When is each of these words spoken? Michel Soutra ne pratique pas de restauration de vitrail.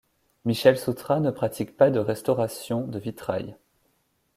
Michel 0.45 0.79
Soutra 0.79 1.19
ne 1.19 1.29
pratique 1.29 1.77
pas 1.77 1.91
de 1.91 1.99
restauration 1.99 2.87
de 2.87 2.97
vitrail. 2.97 3.55